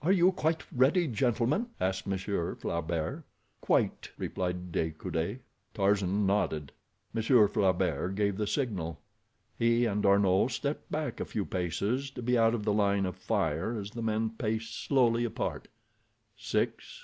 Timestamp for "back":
10.90-11.20